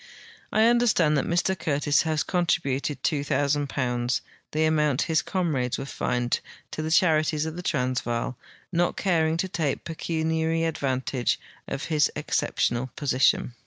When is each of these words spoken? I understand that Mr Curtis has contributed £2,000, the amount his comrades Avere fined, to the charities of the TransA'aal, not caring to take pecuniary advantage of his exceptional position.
I 0.51 0.63
understand 0.65 1.15
that 1.17 1.27
Mr 1.27 1.55
Curtis 1.55 2.01
has 2.01 2.23
contributed 2.23 3.03
£2,000, 3.03 4.21
the 4.51 4.65
amount 4.65 5.01
his 5.03 5.21
comrades 5.21 5.77
Avere 5.77 5.87
fined, 5.87 6.39
to 6.71 6.81
the 6.81 6.89
charities 6.89 7.45
of 7.45 7.55
the 7.55 7.61
TransA'aal, 7.61 8.33
not 8.71 8.97
caring 8.97 9.37
to 9.37 9.47
take 9.47 9.83
pecuniary 9.83 10.63
advantage 10.63 11.39
of 11.67 11.83
his 11.83 12.11
exceptional 12.15 12.89
position. 12.95 13.53